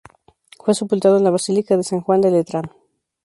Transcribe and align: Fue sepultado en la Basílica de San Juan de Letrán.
Fue 0.57 0.73
sepultado 0.73 1.17
en 1.17 1.23
la 1.23 1.29
Basílica 1.29 1.77
de 1.77 1.83
San 1.83 2.01
Juan 2.01 2.21
de 2.21 2.31
Letrán. 2.31 2.71